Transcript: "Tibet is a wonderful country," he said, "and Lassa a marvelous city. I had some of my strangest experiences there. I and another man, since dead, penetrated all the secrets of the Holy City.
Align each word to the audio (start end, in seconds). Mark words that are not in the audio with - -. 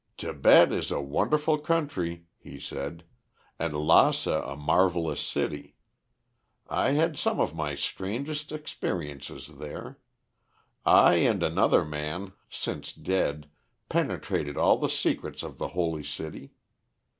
"Tibet 0.17 0.71
is 0.71 0.89
a 0.89 0.99
wonderful 0.99 1.59
country," 1.59 2.25
he 2.39 2.59
said, 2.59 3.03
"and 3.59 3.75
Lassa 3.77 4.41
a 4.43 4.55
marvelous 4.55 5.21
city. 5.21 5.75
I 6.67 6.93
had 6.93 7.19
some 7.19 7.39
of 7.39 7.53
my 7.53 7.75
strangest 7.75 8.51
experiences 8.51 9.45
there. 9.59 9.99
I 10.87 11.17
and 11.17 11.43
another 11.43 11.85
man, 11.85 12.33
since 12.49 12.91
dead, 12.93 13.47
penetrated 13.89 14.57
all 14.57 14.77
the 14.77 14.89
secrets 14.89 15.43
of 15.43 15.59
the 15.59 15.67
Holy 15.67 16.03
City. 16.03 16.53